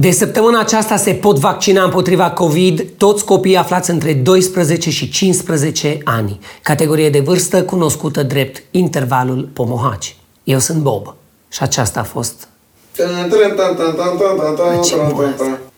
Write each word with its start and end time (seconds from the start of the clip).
De 0.00 0.10
săptămâna 0.10 0.60
aceasta 0.60 0.96
se 0.96 1.12
pot 1.12 1.38
vaccina 1.38 1.84
împotriva 1.84 2.30
COVID 2.30 2.86
toți 2.96 3.24
copiii 3.24 3.56
aflați 3.56 3.90
între 3.90 4.12
12 4.12 4.90
și 4.90 5.10
15 5.10 5.98
ani, 6.04 6.38
categorie 6.62 7.10
de 7.10 7.20
vârstă 7.20 7.62
cunoscută 7.62 8.22
drept 8.22 8.62
intervalul 8.70 9.48
pomohaci. 9.52 10.16
Eu 10.44 10.58
sunt 10.58 10.78
Bob 10.82 11.14
și 11.48 11.62
aceasta 11.62 12.00
a 12.00 12.02
fost... 12.02 12.48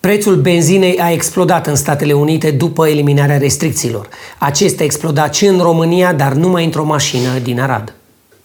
Prețul 0.00 0.36
benzinei 0.36 0.98
a 0.98 1.10
explodat 1.10 1.66
în 1.66 1.74
Statele 1.74 2.12
Unite 2.12 2.50
după 2.50 2.88
eliminarea 2.88 3.38
restricțiilor. 3.38 4.08
Acesta 4.38 4.82
a 4.82 4.84
explodat 4.84 5.34
și 5.34 5.46
în 5.46 5.58
România, 5.58 6.12
dar 6.12 6.32
numai 6.32 6.64
într-o 6.64 6.84
mașină 6.84 7.38
din 7.42 7.60
Arad. 7.60 7.94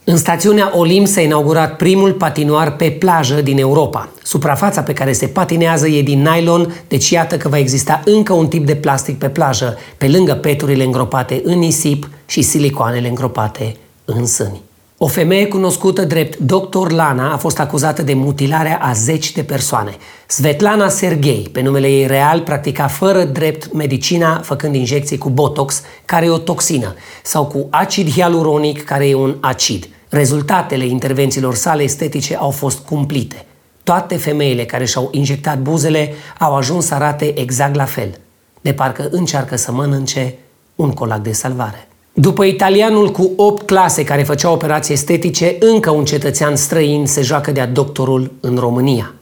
În 0.08 0.18
stațiunea 0.18 0.72
Olim 0.78 1.06
s-a 1.06 1.22
inaugurat 1.22 1.76
primul 1.76 2.14
patinoar 2.14 2.76
pe 2.76 2.92
plajă 2.92 3.42
din 3.42 3.58
Europa. 3.58 4.10
Suprafața 4.24 4.82
pe 4.82 4.94
care 4.94 5.12
se 5.12 5.28
patinează 5.28 5.88
e 5.88 6.02
din 6.02 6.22
nylon, 6.22 6.84
deci 6.88 7.10
iată 7.10 7.38
că 7.38 7.50
va 7.50 7.58
exista 7.58 8.02
încă 8.06 8.34
un 8.34 8.48
tip 8.48 8.66
de 8.66 8.76
plastic 8.76 9.18
pe 9.18 9.30
plajă, 9.30 9.78
pe 9.98 10.08
lângă 10.08 10.34
peturile 10.34 10.84
îngropate 10.84 11.42
în 11.44 11.60
nisip 11.60 12.10
și 12.26 12.42
silicoanele 12.42 13.08
îngropate 13.08 13.76
în 14.06 14.26
sâni. 14.26 14.62
O 14.98 15.08
femeie 15.08 15.48
cunoscută 15.48 16.04
drept 16.04 16.38
Dr. 16.38 16.92
Lana 16.92 17.34
a 17.34 17.38
fost 17.38 17.60
acuzată 17.60 18.02
de 18.02 18.14
mutilarea 18.14 18.80
a 18.82 18.94
zeci 18.94 19.32
de 19.32 19.44
persoane. 19.44 19.96
Svetlana 20.28 20.90
Sergei, 20.90 21.50
pe 21.52 21.62
numele 21.62 21.88
ei 21.88 22.08
real, 22.08 22.42
practica 22.42 22.88
fără 22.88 23.24
drept 23.24 23.74
medicina 23.74 24.40
făcând 24.44 24.76
injecții 24.76 25.18
cu 25.18 25.30
Botox, 25.30 25.82
care 26.06 26.26
e 26.26 26.30
o 26.30 26.38
toxină, 26.38 26.96
sau 27.24 27.46
cu 27.46 27.68
acid 27.70 28.10
hialuronic, 28.10 28.84
care 28.84 29.08
e 29.08 29.16
un 29.16 29.38
acid. 29.40 29.88
Rezultatele 30.16 30.86
intervențiilor 30.86 31.56
sale 31.56 31.84
estetice 31.84 32.36
au 32.36 32.50
fost 32.50 32.80
cumplite. 32.80 33.46
Toate 33.84 34.18
femeile 34.18 34.66
care 34.66 34.86
și-au 34.86 35.08
injectat 35.12 35.60
buzele 35.60 36.14
au 36.40 36.56
ajuns 36.56 36.86
să 36.86 36.94
arate 36.94 37.40
exact 37.40 37.76
la 37.76 37.86
fel, 37.86 38.20
de 38.62 38.74
parcă 38.74 39.08
încearcă 39.12 39.56
să 39.56 39.72
mănânce 39.72 40.36
un 40.76 40.92
colac 40.92 41.22
de 41.22 41.32
salvare. 41.32 41.88
După 42.14 42.44
italianul 42.44 43.12
cu 43.12 43.32
8 43.36 43.66
clase 43.66 44.04
care 44.04 44.24
făcea 44.24 44.52
operații 44.52 44.94
estetice, 44.94 45.56
încă 45.60 45.90
un 45.90 46.06
cetățean 46.06 46.56
străin 46.56 47.06
se 47.06 47.22
joacă 47.22 47.52
de-a 47.52 47.68
doctorul 47.68 48.32
în 48.40 48.58
România. 48.58 49.14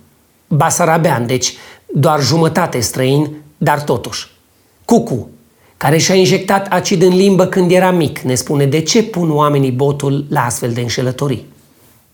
Basarabean, 0.47 1.25
deci 1.25 1.55
doar 1.93 2.21
jumătate 2.21 2.79
străin, 2.79 3.35
dar 3.57 3.81
totuși. 3.81 4.27
Cucu, 4.85 5.29
care 5.83 5.97
și-a 5.97 6.15
injectat 6.15 6.67
acid 6.69 7.01
în 7.01 7.15
limbă 7.15 7.45
când 7.45 7.71
era 7.71 7.91
mic, 7.91 8.19
ne 8.19 8.35
spune 8.35 8.65
de 8.65 8.81
ce 8.81 9.03
pun 9.03 9.31
oamenii 9.31 9.71
botul 9.71 10.25
la 10.29 10.45
astfel 10.45 10.71
de 10.71 10.81
înșelătorii. 10.81 11.45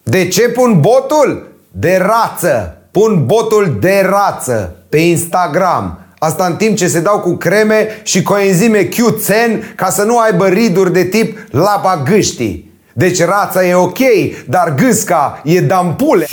De 0.03 0.27
ce 0.27 0.41
pun 0.41 0.79
botul? 0.79 1.47
De 1.71 1.99
rață. 2.01 2.77
Pun 2.91 3.23
botul 3.25 3.77
de 3.79 4.05
rață 4.09 4.75
pe 4.89 4.97
Instagram. 4.97 5.99
Asta 6.19 6.45
în 6.45 6.55
timp 6.55 6.77
ce 6.77 6.87
se 6.87 6.99
dau 6.99 7.19
cu 7.19 7.35
creme 7.35 7.87
și 8.03 8.21
coenzime 8.21 8.87
Q10 8.87 9.75
ca 9.75 9.89
să 9.89 10.03
nu 10.03 10.17
aibă 10.17 10.47
riduri 10.47 10.93
de 10.93 11.03
tip 11.03 11.37
lapa 11.51 12.03
gâștii. 12.05 12.71
Deci 12.93 13.23
rața 13.23 13.65
e 13.65 13.73
ok, 13.73 13.99
dar 14.47 14.75
gâsca 14.75 15.41
e 15.43 15.61
dampule. 15.61 16.27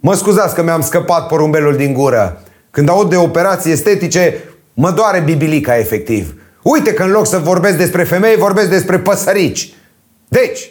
Mă 0.00 0.14
scuzați 0.14 0.54
că 0.54 0.62
mi-am 0.62 0.82
scăpat 0.82 1.26
porumbelul 1.26 1.76
din 1.76 1.92
gură. 1.92 2.42
Când 2.70 2.88
aud 2.88 3.10
de 3.10 3.16
operații 3.16 3.72
estetice, 3.72 4.44
mă 4.74 4.90
doare 4.90 5.20
bibilica 5.20 5.78
efectiv. 5.78 6.37
Uite 6.62 6.92
că 6.92 7.02
în 7.02 7.10
loc 7.10 7.26
să 7.26 7.38
vorbesc 7.38 7.76
despre 7.76 8.04
femei, 8.04 8.36
vorbesc 8.36 8.68
despre 8.68 8.98
păsărici. 8.98 9.72
Deci... 10.28 10.70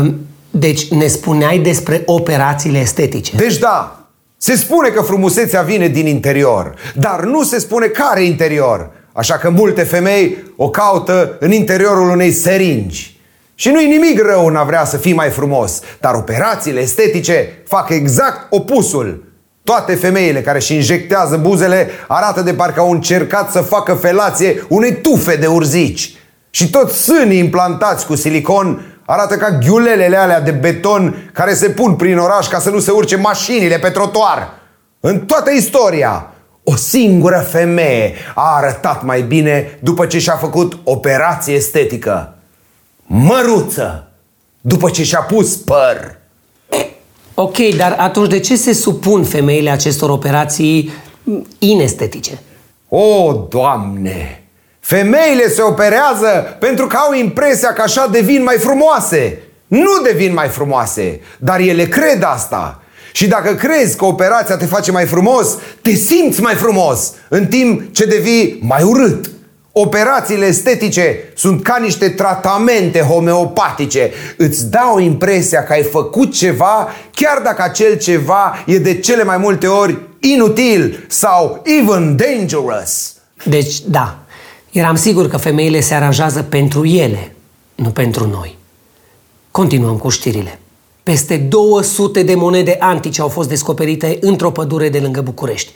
Um, 0.00 0.26
deci 0.50 0.88
ne 0.90 1.06
spuneai 1.06 1.58
despre 1.58 2.02
operațiile 2.06 2.78
estetice. 2.78 3.36
Deci 3.36 3.58
da, 3.58 4.08
se 4.36 4.56
spune 4.56 4.88
că 4.88 5.02
frumusețea 5.02 5.62
vine 5.62 5.88
din 5.88 6.06
interior, 6.06 6.74
dar 6.94 7.24
nu 7.24 7.42
se 7.42 7.58
spune 7.58 7.86
care 7.86 8.24
interior. 8.24 8.90
Așa 9.12 9.34
că 9.34 9.50
multe 9.50 9.82
femei 9.82 10.36
o 10.56 10.70
caută 10.70 11.36
în 11.40 11.52
interiorul 11.52 12.10
unei 12.10 12.32
seringi. 12.32 13.20
Și 13.54 13.68
nu-i 13.68 13.86
nimic 13.86 14.22
rău 14.22 14.46
în 14.46 14.56
a 14.56 14.62
vrea 14.62 14.84
să 14.84 14.96
fii 14.96 15.12
mai 15.12 15.28
frumos, 15.28 15.80
dar 16.00 16.14
operațiile 16.14 16.80
estetice 16.80 17.62
fac 17.66 17.88
exact 17.88 18.46
opusul. 18.50 19.25
Toate 19.66 19.94
femeile 19.94 20.42
care 20.42 20.58
își 20.58 20.74
injectează 20.74 21.36
buzele 21.36 21.90
arată 22.08 22.40
de 22.40 22.54
parcă 22.54 22.80
au 22.80 22.90
încercat 22.90 23.50
să 23.50 23.60
facă 23.60 23.94
felație 23.94 24.64
unei 24.68 25.00
tufe 25.00 25.36
de 25.36 25.46
urzici. 25.46 26.14
Și 26.50 26.70
toți 26.70 27.02
sânii 27.02 27.38
implantați 27.38 28.06
cu 28.06 28.14
silicon 28.14 28.96
arată 29.04 29.36
ca 29.36 29.50
ghiulelele 29.50 30.16
alea 30.16 30.40
de 30.40 30.50
beton 30.50 31.30
care 31.32 31.54
se 31.54 31.68
pun 31.68 31.94
prin 31.94 32.18
oraș 32.18 32.48
ca 32.48 32.58
să 32.58 32.70
nu 32.70 32.78
se 32.78 32.90
urce 32.90 33.16
mașinile 33.16 33.78
pe 33.78 33.88
trotuar. 33.88 34.52
În 35.00 35.20
toată 35.20 35.50
istoria, 35.50 36.26
o 36.64 36.76
singură 36.76 37.46
femeie 37.50 38.14
a 38.34 38.56
arătat 38.56 39.02
mai 39.02 39.22
bine 39.22 39.78
după 39.80 40.06
ce 40.06 40.18
și-a 40.18 40.36
făcut 40.36 40.78
operație 40.84 41.54
estetică. 41.54 42.34
Măruță! 43.06 44.08
După 44.60 44.90
ce 44.90 45.04
și-a 45.04 45.20
pus 45.20 45.56
păr. 45.56 46.18
Ok, 47.38 47.56
dar 47.76 47.96
atunci 47.98 48.28
de 48.28 48.38
ce 48.40 48.56
se 48.56 48.72
supun 48.72 49.24
femeile 49.24 49.70
acestor 49.70 50.10
operații 50.10 50.92
inestetice? 51.58 52.38
O, 52.88 53.32
Doamne! 53.48 54.40
Femeile 54.80 55.48
se 55.48 55.62
operează 55.62 56.56
pentru 56.58 56.86
că 56.86 56.96
au 56.96 57.14
impresia 57.14 57.72
că 57.72 57.82
așa 57.82 58.06
devin 58.06 58.42
mai 58.42 58.56
frumoase. 58.56 59.38
Nu 59.66 59.90
devin 60.02 60.32
mai 60.32 60.48
frumoase, 60.48 61.20
dar 61.38 61.60
ele 61.60 61.86
cred 61.86 62.22
asta. 62.22 62.82
Și 63.12 63.26
dacă 63.26 63.54
crezi 63.54 63.96
că 63.96 64.04
operația 64.04 64.56
te 64.56 64.66
face 64.66 64.90
mai 64.90 65.04
frumos, 65.04 65.56
te 65.82 65.90
simți 65.90 66.40
mai 66.40 66.54
frumos, 66.54 67.12
în 67.28 67.46
timp 67.46 67.94
ce 67.94 68.04
devii 68.04 68.58
mai 68.62 68.82
urât. 68.82 69.30
Operațiile 69.78 70.46
estetice 70.46 71.32
sunt 71.34 71.62
ca 71.62 71.76
niște 71.80 72.08
tratamente 72.08 73.00
homeopatice. 73.00 74.10
Îți 74.36 74.70
dau 74.70 74.98
impresia 74.98 75.64
că 75.64 75.72
ai 75.72 75.82
făcut 75.82 76.34
ceva, 76.34 76.88
chiar 77.10 77.40
dacă 77.44 77.62
acel 77.62 77.98
ceva 77.98 78.64
e 78.66 78.78
de 78.78 78.98
cele 78.98 79.24
mai 79.24 79.36
multe 79.36 79.66
ori 79.66 79.98
inutil 80.20 81.04
sau 81.08 81.62
even 81.64 82.16
dangerous. 82.16 83.14
Deci, 83.44 83.80
da, 83.80 84.18
eram 84.70 84.96
sigur 84.96 85.28
că 85.28 85.36
femeile 85.36 85.80
se 85.80 85.94
aranjează 85.94 86.42
pentru 86.42 86.86
ele, 86.86 87.34
nu 87.74 87.88
pentru 87.88 88.26
noi. 88.26 88.58
Continuăm 89.50 89.96
cu 89.96 90.08
știrile. 90.08 90.58
Peste 91.02 91.36
200 91.36 92.22
de 92.22 92.34
monede 92.34 92.76
antice 92.80 93.20
au 93.20 93.28
fost 93.28 93.48
descoperite 93.48 94.18
într-o 94.20 94.50
pădure 94.50 94.88
de 94.88 94.98
lângă 94.98 95.20
București. 95.20 95.72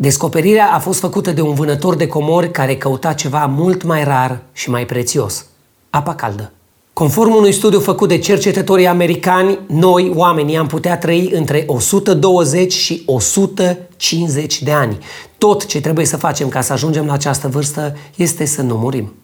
Descoperirea 0.00 0.70
a 0.72 0.78
fost 0.78 1.00
făcută 1.00 1.32
de 1.32 1.40
un 1.40 1.54
vânător 1.54 1.94
de 1.94 2.06
comori 2.06 2.50
care 2.50 2.76
căuta 2.76 3.12
ceva 3.12 3.46
mult 3.46 3.82
mai 3.82 4.04
rar 4.04 4.42
și 4.52 4.70
mai 4.70 4.86
prețios, 4.86 5.46
apa 5.90 6.14
caldă. 6.14 6.52
Conform 6.92 7.34
unui 7.34 7.52
studiu 7.52 7.80
făcut 7.80 8.08
de 8.08 8.18
cercetătorii 8.18 8.86
americani, 8.86 9.58
noi, 9.66 10.12
oamenii, 10.14 10.56
am 10.56 10.66
putea 10.66 10.98
trăi 10.98 11.30
între 11.32 11.64
120 11.66 12.72
și 12.72 13.02
150 13.06 14.62
de 14.62 14.72
ani. 14.72 14.98
Tot 15.38 15.66
ce 15.66 15.80
trebuie 15.80 16.06
să 16.06 16.16
facem 16.16 16.48
ca 16.48 16.60
să 16.60 16.72
ajungem 16.72 17.06
la 17.06 17.12
această 17.12 17.48
vârstă 17.48 17.96
este 18.16 18.44
să 18.44 18.62
nu 18.62 18.74
murim. 18.74 19.14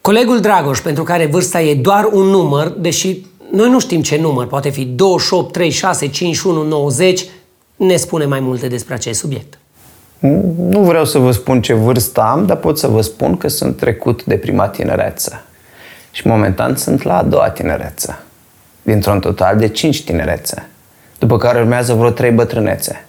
Colegul 0.00 0.40
Dragoș, 0.40 0.80
pentru 0.80 1.02
care 1.02 1.26
vârsta 1.26 1.62
e 1.62 1.74
doar 1.74 2.08
un 2.12 2.26
număr, 2.26 2.68
deși 2.68 3.26
noi 3.50 3.70
nu 3.70 3.80
știm 3.80 4.02
ce 4.02 4.16
număr, 4.16 4.46
poate 4.46 4.68
fi 4.68 4.84
28, 4.84 5.52
36, 5.52 6.08
51, 6.08 6.62
90, 6.62 7.24
ne 7.76 7.96
spune 7.96 8.24
mai 8.24 8.40
multe 8.40 8.68
despre 8.68 8.94
acest 8.94 9.18
subiect. 9.20 9.56
Nu 10.56 10.80
vreau 10.82 11.04
să 11.04 11.18
vă 11.18 11.30
spun 11.30 11.62
ce 11.62 11.72
vârstă 11.72 12.20
am, 12.20 12.46
dar 12.46 12.56
pot 12.56 12.78
să 12.78 12.86
vă 12.86 13.00
spun 13.00 13.36
că 13.36 13.48
sunt 13.48 13.76
trecut 13.76 14.24
de 14.24 14.36
prima 14.36 14.68
tinereță. 14.68 15.44
Și 16.10 16.26
momentan 16.26 16.76
sunt 16.76 17.02
la 17.02 17.18
a 17.18 17.22
doua 17.22 17.50
tinereță. 17.50 18.22
Dintr-un 18.82 19.20
total 19.20 19.56
de 19.56 19.68
cinci 19.68 20.04
tinerețe. 20.04 20.68
După 21.18 21.36
care 21.36 21.60
urmează 21.60 21.94
vreo 21.94 22.10
trei 22.10 22.30
bătrânețe. 22.30 23.04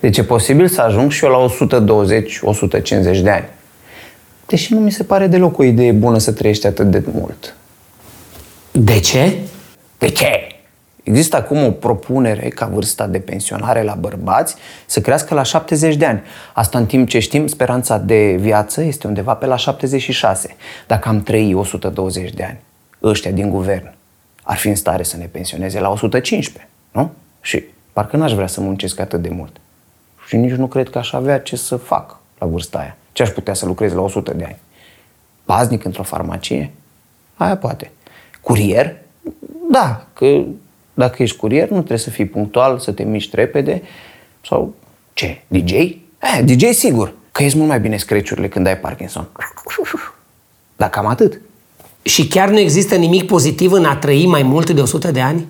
Deci 0.00 0.18
e 0.18 0.22
posibil 0.22 0.68
să 0.68 0.80
ajung 0.80 1.10
și 1.10 1.24
eu 1.24 1.30
la 1.30 1.66
120-150 3.18 3.22
de 3.22 3.30
ani. 3.30 3.48
Deși 4.46 4.74
nu 4.74 4.80
mi 4.80 4.90
se 4.90 5.02
pare 5.02 5.26
deloc 5.26 5.58
o 5.58 5.62
idee 5.62 5.92
bună 5.92 6.18
să 6.18 6.32
trăiești 6.32 6.66
atât 6.66 6.90
de 6.90 7.02
mult. 7.12 7.54
De 8.72 9.00
ce? 9.00 9.36
De 9.98 10.08
ce? 10.08 10.47
Există 11.08 11.36
acum 11.36 11.64
o 11.64 11.70
propunere 11.70 12.48
ca 12.48 12.66
vârsta 12.66 13.06
de 13.06 13.18
pensionare 13.18 13.82
la 13.82 13.94
bărbați 13.94 14.54
să 14.86 15.00
crească 15.00 15.34
la 15.34 15.42
70 15.42 15.96
de 15.96 16.06
ani. 16.06 16.22
Asta 16.52 16.78
în 16.78 16.86
timp 16.86 17.08
ce 17.08 17.18
știm, 17.18 17.46
speranța 17.46 17.98
de 17.98 18.36
viață 18.40 18.82
este 18.82 19.06
undeva 19.06 19.34
pe 19.34 19.46
la 19.46 19.56
76. 19.56 20.56
Dacă 20.86 21.08
am 21.08 21.22
trăi 21.22 21.54
120 21.54 22.30
de 22.30 22.44
ani, 22.44 22.58
ăștia 23.02 23.30
din 23.30 23.50
guvern 23.50 23.92
ar 24.42 24.56
fi 24.56 24.68
în 24.68 24.74
stare 24.74 25.02
să 25.02 25.16
ne 25.16 25.24
pensioneze 25.24 25.80
la 25.80 25.90
115, 25.90 26.68
nu? 26.92 27.10
Și 27.40 27.64
parcă 27.92 28.16
n-aș 28.16 28.32
vrea 28.32 28.46
să 28.46 28.60
muncesc 28.60 29.00
atât 29.00 29.22
de 29.22 29.28
mult. 29.28 29.56
Și 30.26 30.36
nici 30.36 30.52
nu 30.54 30.66
cred 30.66 30.90
că 30.90 30.98
aș 30.98 31.12
avea 31.12 31.40
ce 31.40 31.56
să 31.56 31.76
fac 31.76 32.18
la 32.38 32.46
vârsta 32.46 32.78
aia. 32.78 32.96
Ce 33.12 33.22
aș 33.22 33.28
putea 33.28 33.54
să 33.54 33.66
lucrez 33.66 33.92
la 33.92 34.00
100 34.00 34.32
de 34.32 34.44
ani? 34.44 34.58
Paznic 35.44 35.84
într-o 35.84 36.02
farmacie? 36.02 36.70
Aia 37.34 37.56
poate. 37.56 37.90
Curier? 38.40 38.96
Da, 39.70 40.06
că 40.12 40.42
dacă 40.98 41.22
ești 41.22 41.36
curier, 41.36 41.68
nu 41.68 41.76
trebuie 41.76 41.98
să 41.98 42.10
fii 42.10 42.24
punctual, 42.24 42.78
să 42.78 42.92
te 42.92 43.02
miști 43.02 43.36
repede. 43.36 43.82
Sau 44.44 44.74
ce? 45.12 45.40
DJ? 45.46 45.72
Eh, 45.72 45.98
DJ 46.44 46.64
sigur, 46.64 47.12
că 47.32 47.42
ești 47.42 47.56
mult 47.56 47.68
mai 47.68 47.80
bine 47.80 47.96
screciurile 47.96 48.48
când 48.48 48.66
ai 48.66 48.78
Parkinson. 48.78 49.28
Dar 50.76 50.90
cam 50.90 51.06
atât. 51.06 51.40
Și 52.02 52.28
chiar 52.28 52.48
nu 52.48 52.58
există 52.58 52.94
nimic 52.94 53.26
pozitiv 53.26 53.72
în 53.72 53.84
a 53.84 53.96
trăi 53.96 54.26
mai 54.26 54.42
mult 54.42 54.70
de 54.70 54.80
100 54.80 55.10
de 55.10 55.20
ani? 55.20 55.46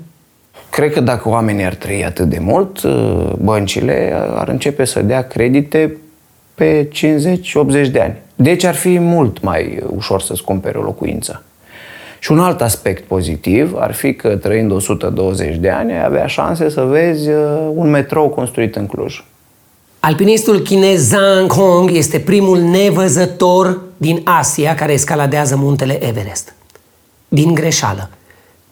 Cred 0.70 0.92
că 0.92 1.00
dacă 1.00 1.28
oamenii 1.28 1.64
ar 1.64 1.74
trăi 1.74 2.04
atât 2.04 2.28
de 2.28 2.38
mult, 2.38 2.82
uh, 2.82 3.32
băncile 3.38 4.12
ar 4.34 4.48
începe 4.48 4.84
să 4.84 5.02
dea 5.02 5.26
credite 5.26 5.96
pe 6.54 6.88
50-80 6.88 7.88
de 7.90 8.00
ani. 8.00 8.16
Deci 8.34 8.64
ar 8.64 8.74
fi 8.74 8.98
mult 8.98 9.42
mai 9.42 9.82
ușor 9.86 10.20
să-ți 10.20 10.42
cumpere 10.42 10.78
o 10.78 10.82
locuință. 10.82 11.42
Și 12.18 12.32
un 12.32 12.40
alt 12.40 12.60
aspect 12.60 13.04
pozitiv 13.04 13.74
ar 13.76 13.92
fi 13.92 14.14
că 14.14 14.36
trăind 14.36 14.70
120 14.70 15.56
de 15.56 15.70
ani 15.70 15.92
ai 15.92 16.04
avea 16.04 16.26
șanse 16.26 16.68
să 16.68 16.80
vezi 16.80 17.28
uh, 17.28 17.36
un 17.74 17.90
metrou 17.90 18.28
construit 18.28 18.76
în 18.76 18.86
Cluj. 18.86 19.24
Alpinistul 20.00 20.58
chinez 20.58 21.08
Zhang 21.08 21.52
Hong 21.52 21.90
este 21.90 22.18
primul 22.18 22.58
nevăzător 22.58 23.80
din 23.96 24.20
Asia 24.24 24.74
care 24.74 24.92
escaladează 24.92 25.56
muntele 25.56 26.06
Everest. 26.06 26.54
Din 27.28 27.54
greșeală, 27.54 28.10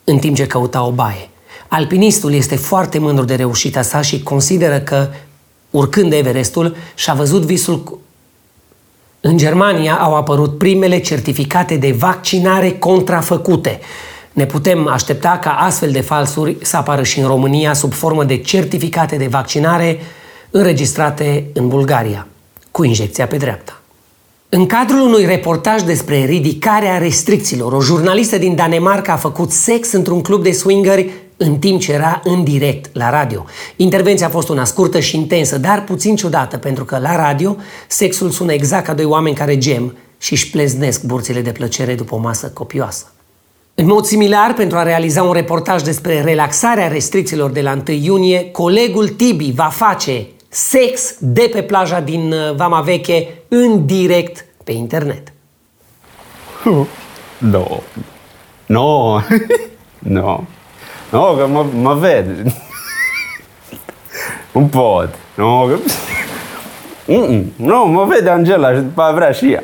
în 0.04 0.18
timp 0.18 0.36
ce 0.36 0.46
căuta 0.46 0.86
o 0.86 0.90
baie. 0.90 1.28
Alpinistul 1.68 2.32
este 2.32 2.56
foarte 2.56 2.98
mândru 2.98 3.24
de 3.24 3.34
reușita 3.34 3.82
sa 3.82 4.00
și 4.00 4.22
consideră 4.22 4.80
că, 4.80 5.08
urcând 5.70 6.12
Everestul, 6.12 6.76
și-a 6.94 7.14
văzut 7.14 7.42
visul 7.42 7.82
cu... 7.82 8.00
În 9.28 9.36
Germania 9.36 9.94
au 9.94 10.14
apărut 10.14 10.58
primele 10.58 10.98
certificate 10.98 11.76
de 11.76 11.94
vaccinare 11.98 12.70
contrafăcute. 12.70 13.80
Ne 14.32 14.46
putem 14.46 14.88
aștepta 14.88 15.38
ca 15.42 15.50
astfel 15.50 15.90
de 15.90 16.00
falsuri 16.00 16.56
să 16.62 16.76
apară 16.76 17.02
și 17.02 17.20
în 17.20 17.26
România 17.26 17.72
sub 17.72 17.92
formă 17.92 18.24
de 18.24 18.36
certificate 18.36 19.16
de 19.16 19.26
vaccinare 19.26 19.98
înregistrate 20.50 21.46
în 21.52 21.68
Bulgaria, 21.68 22.26
cu 22.70 22.84
injecția 22.84 23.26
pe 23.26 23.36
dreapta. 23.36 23.80
În 24.48 24.66
cadrul 24.66 25.00
unui 25.00 25.24
reportaj 25.24 25.82
despre 25.82 26.24
ridicarea 26.24 26.98
restricțiilor, 26.98 27.72
o 27.72 27.80
jurnalistă 27.80 28.38
din 28.38 28.54
Danemarca 28.54 29.12
a 29.12 29.16
făcut 29.16 29.50
sex 29.50 29.92
într-un 29.92 30.22
club 30.22 30.42
de 30.42 30.52
swingeri 30.52 31.10
în 31.36 31.58
timp 31.58 31.80
ce 31.80 31.92
era 31.92 32.20
în 32.24 32.44
direct 32.44 32.96
la 32.96 33.10
radio. 33.10 33.44
Intervenția 33.76 34.26
a 34.26 34.30
fost 34.30 34.48
una 34.48 34.64
scurtă 34.64 35.00
și 35.00 35.16
intensă, 35.16 35.58
dar 35.58 35.84
puțin 35.84 36.16
ciudată, 36.16 36.56
pentru 36.56 36.84
că 36.84 36.98
la 36.98 37.16
radio 37.16 37.56
sexul 37.86 38.30
sună 38.30 38.52
exact 38.52 38.84
ca 38.86 38.94
doi 38.94 39.04
oameni 39.04 39.36
care 39.36 39.58
gem 39.58 39.96
și 40.18 40.32
își 40.32 40.50
pleznesc 40.50 41.02
burțile 41.02 41.40
de 41.40 41.52
plăcere 41.52 41.94
după 41.94 42.14
o 42.14 42.18
masă 42.18 42.48
copioasă. 42.48 43.10
În 43.74 43.86
mod 43.86 44.04
similar, 44.04 44.54
pentru 44.54 44.78
a 44.78 44.82
realiza 44.82 45.22
un 45.22 45.32
reportaj 45.32 45.82
despre 45.82 46.20
relaxarea 46.20 46.88
restricțiilor 46.88 47.50
de 47.50 47.60
la 47.60 47.78
1 47.88 47.96
iunie, 47.96 48.50
colegul 48.50 49.08
Tibi 49.08 49.52
va 49.54 49.68
face 49.72 50.26
sex 50.48 51.14
de 51.18 51.50
pe 51.52 51.62
plaja 51.62 52.00
din 52.00 52.32
uh, 52.32 52.54
Vama 52.54 52.80
Veche 52.80 53.28
în 53.48 53.86
direct 53.86 54.44
pe 54.64 54.72
internet. 54.72 55.32
No. 56.64 56.84
No. 57.38 57.80
no. 58.66 59.20
No, 59.98 60.40
că 61.10 61.46
mă, 61.50 61.66
mă 61.74 61.94
ved. 61.94 62.26
nu 64.52 64.66
pot. 64.66 65.14
No, 65.34 65.66
că... 65.66 65.78
Mm-mm. 67.06 67.52
Nu, 67.56 67.84
mă 67.84 68.04
vede 68.04 68.30
Angela 68.30 68.74
și 68.74 68.80
după 68.80 69.02
aia 69.02 69.12
vrea 69.12 69.32
și 69.32 69.52
ea. 69.52 69.62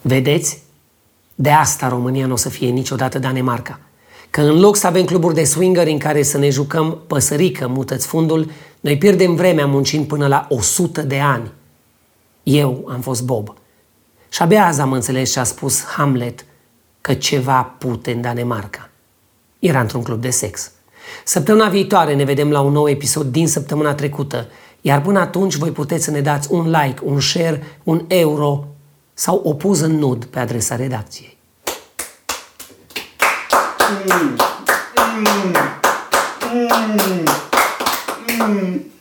Vedeți? 0.00 0.62
De 1.34 1.50
asta 1.50 1.88
România 1.88 2.26
nu 2.26 2.32
o 2.32 2.36
să 2.36 2.48
fie 2.48 2.68
niciodată 2.68 3.18
Danemarca. 3.18 3.80
Că 4.30 4.40
în 4.40 4.60
loc 4.60 4.76
să 4.76 4.86
avem 4.86 5.04
cluburi 5.04 5.34
de 5.34 5.44
swinger 5.44 5.86
în 5.86 5.98
care 5.98 6.22
să 6.22 6.38
ne 6.38 6.48
jucăm 6.48 6.98
păsărică, 7.06 7.68
mutăți 7.68 8.06
fundul, 8.06 8.50
noi 8.80 8.98
pierdem 8.98 9.34
vremea 9.34 9.66
muncind 9.66 10.06
până 10.06 10.26
la 10.26 10.46
100 10.48 11.02
de 11.02 11.20
ani. 11.20 11.50
Eu 12.42 12.88
am 12.92 13.00
fost 13.00 13.24
Bob. 13.24 13.54
Și 14.28 14.42
abia 14.42 14.66
azi 14.66 14.80
am 14.80 14.92
înțeles 14.92 15.32
ce 15.32 15.40
a 15.40 15.44
spus 15.44 15.84
Hamlet 15.84 16.44
că 17.04 17.14
ceva 17.14 17.62
pute 17.62 18.12
în 18.12 18.20
Danemarca. 18.20 18.88
Era 19.58 19.80
într-un 19.80 20.02
club 20.02 20.20
de 20.20 20.30
sex. 20.30 20.70
Săptămâna 21.24 21.68
viitoare 21.68 22.14
ne 22.14 22.24
vedem 22.24 22.50
la 22.50 22.60
un 22.60 22.72
nou 22.72 22.88
episod 22.88 23.26
din 23.26 23.48
săptămâna 23.48 23.94
trecută, 23.94 24.48
iar 24.80 25.00
până 25.00 25.18
atunci 25.18 25.54
voi 25.54 25.70
puteți 25.70 26.04
să 26.04 26.10
ne 26.10 26.20
dați 26.20 26.48
un 26.50 26.70
like, 26.70 27.00
un 27.02 27.20
share, 27.20 27.78
un 27.82 28.04
euro 28.08 28.64
sau 29.14 29.40
o 29.44 29.54
poză 29.54 29.86
nud 29.86 30.24
pe 30.24 30.38
adresa 30.38 30.76
redacției. 30.76 31.36
Mm. 34.06 34.36
Mm. 36.52 37.24
Mm. 38.38 38.93